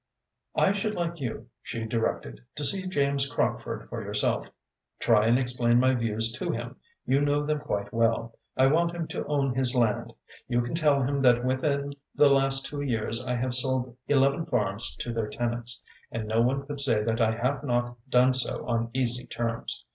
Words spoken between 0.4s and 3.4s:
"I should like you," she directed, "to see James